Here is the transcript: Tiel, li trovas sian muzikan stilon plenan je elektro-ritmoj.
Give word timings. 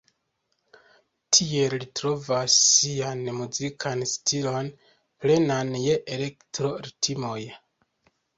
Tiel, 1.35 1.75
li 1.83 1.87
trovas 1.99 2.55
sian 2.69 3.21
muzikan 3.41 4.01
stilon 4.13 4.71
plenan 5.27 5.77
je 5.83 6.01
elektro-ritmoj. 6.17 7.37